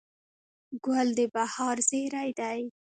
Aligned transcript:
ګل 0.85 1.07
د 1.17 1.19
بهار 1.33 1.77
زېری 1.89 2.29
دی. 2.39 2.61